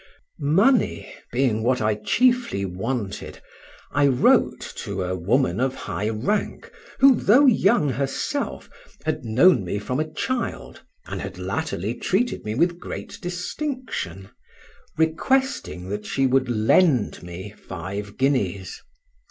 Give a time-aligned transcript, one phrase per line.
[0.39, 3.39] Money being what I chiefly wanted,
[3.91, 8.67] I wrote to a woman of high rank, who, though young herself,
[9.05, 14.31] had known me from a child, and had latterly treated me with great distinction,
[14.97, 18.81] requesting that she would "lend" me five guineas.